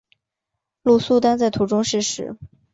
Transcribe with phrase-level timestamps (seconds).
[0.81, 2.35] 鲁速丹在途中逝世。